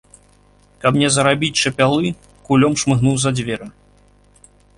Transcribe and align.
Каб 0.85 0.93
не 1.01 1.09
зарабіць 1.17 1.51
чапялы, 1.63 2.09
кулём 2.49 2.73
шмыгнуў 2.85 3.15
за 3.27 3.37
дзверы. 3.37 3.67